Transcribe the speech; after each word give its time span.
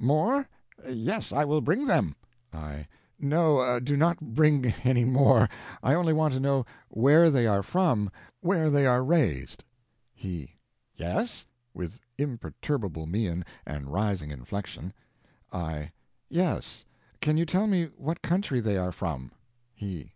More? 0.00 0.48
Yes, 0.90 1.32
I 1.32 1.44
will 1.44 1.60
bring 1.60 1.84
them. 1.86 2.16
I. 2.50 2.86
No, 3.20 3.78
do 3.78 3.94
not 3.94 4.18
bring 4.32 4.64
any 4.84 5.04
more; 5.04 5.50
I 5.82 5.92
only 5.92 6.14
want 6.14 6.32
to 6.32 6.40
know 6.40 6.64
where 6.88 7.28
they 7.28 7.46
are 7.46 7.62
from 7.62 8.10
where 8.40 8.70
they 8.70 8.86
are 8.86 9.04
raised. 9.04 9.64
He. 10.14 10.54
Yes? 10.94 11.44
(with 11.74 12.00
imperturbable 12.16 13.04
mien 13.06 13.44
and 13.66 13.92
rising 13.92 14.30
inflection.) 14.30 14.94
I. 15.52 15.92
Yes. 16.30 16.86
Can 17.20 17.36
you 17.36 17.44
tell 17.44 17.66
me 17.66 17.90
what 17.98 18.22
country 18.22 18.60
they 18.60 18.78
are 18.78 18.92
from? 18.92 19.30
He. 19.74 20.14